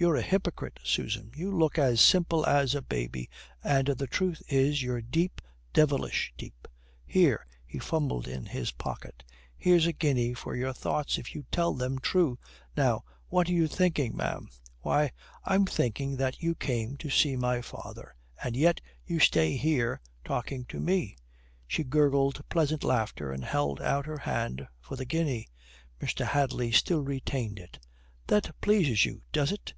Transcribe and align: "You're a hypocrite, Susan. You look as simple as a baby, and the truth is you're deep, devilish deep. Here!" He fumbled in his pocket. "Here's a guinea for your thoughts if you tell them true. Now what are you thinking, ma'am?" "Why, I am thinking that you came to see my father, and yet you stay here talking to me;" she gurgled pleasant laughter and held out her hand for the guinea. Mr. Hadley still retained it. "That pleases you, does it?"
"You're 0.00 0.14
a 0.14 0.22
hypocrite, 0.22 0.78
Susan. 0.84 1.32
You 1.34 1.50
look 1.50 1.76
as 1.76 2.00
simple 2.00 2.46
as 2.46 2.72
a 2.76 2.80
baby, 2.82 3.28
and 3.64 3.88
the 3.88 4.06
truth 4.06 4.40
is 4.46 4.80
you're 4.80 5.00
deep, 5.02 5.40
devilish 5.72 6.32
deep. 6.38 6.68
Here!" 7.04 7.44
He 7.66 7.80
fumbled 7.80 8.28
in 8.28 8.46
his 8.46 8.70
pocket. 8.70 9.24
"Here's 9.56 9.88
a 9.88 9.92
guinea 9.92 10.34
for 10.34 10.54
your 10.54 10.72
thoughts 10.72 11.18
if 11.18 11.34
you 11.34 11.46
tell 11.50 11.74
them 11.74 11.98
true. 11.98 12.38
Now 12.76 13.02
what 13.26 13.48
are 13.48 13.52
you 13.52 13.66
thinking, 13.66 14.16
ma'am?" 14.16 14.46
"Why, 14.82 15.10
I 15.42 15.56
am 15.56 15.66
thinking 15.66 16.16
that 16.18 16.44
you 16.44 16.54
came 16.54 16.96
to 16.98 17.10
see 17.10 17.34
my 17.34 17.60
father, 17.60 18.14
and 18.40 18.54
yet 18.54 18.80
you 19.04 19.18
stay 19.18 19.56
here 19.56 20.00
talking 20.24 20.64
to 20.66 20.78
me;" 20.78 21.16
she 21.66 21.82
gurgled 21.82 22.48
pleasant 22.48 22.84
laughter 22.84 23.32
and 23.32 23.44
held 23.44 23.80
out 23.82 24.06
her 24.06 24.18
hand 24.18 24.68
for 24.80 24.94
the 24.94 25.04
guinea. 25.04 25.48
Mr. 26.00 26.24
Hadley 26.24 26.70
still 26.70 27.00
retained 27.02 27.58
it. 27.58 27.84
"That 28.28 28.54
pleases 28.60 29.04
you, 29.04 29.22
does 29.32 29.50
it?" 29.50 29.74